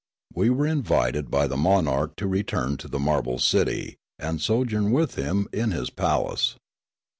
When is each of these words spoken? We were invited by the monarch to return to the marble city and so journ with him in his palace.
We 0.33 0.49
were 0.49 0.65
invited 0.65 1.29
by 1.29 1.45
the 1.45 1.55
monarch 1.57 2.15
to 2.15 2.25
return 2.27 2.75
to 2.77 2.87
the 2.87 2.97
marble 2.97 3.37
city 3.37 3.97
and 4.17 4.41
so 4.41 4.65
journ 4.65 4.89
with 4.91 5.13
him 5.13 5.47
in 5.53 5.69
his 5.69 5.91
palace. 5.91 6.55